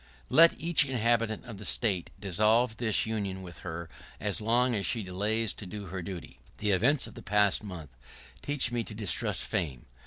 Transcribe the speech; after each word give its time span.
[¶39] 0.31 0.31
Let 0.35 0.59
each 0.59 0.85
inhabitant 0.87 1.45
of 1.45 1.57
the 1.59 1.63
State 1.63 2.09
dissolve 2.19 2.79
his 2.79 3.05
union 3.05 3.43
with 3.43 3.59
her, 3.59 3.87
as 4.19 4.41
long 4.41 4.73
as 4.73 4.83
she 4.83 5.03
delays 5.03 5.53
to 5.53 5.67
do 5.67 5.85
her 5.93 6.01
duty. 6.01 6.39
[¶40] 6.55 6.57
The 6.57 6.71
events 6.71 7.05
of 7.05 7.13
the 7.13 7.21
past 7.21 7.63
month 7.63 7.95
teach 8.41 8.71
me 8.71 8.83
to 8.83 8.95
distrust 8.95 9.41
Fame. 9.43 9.85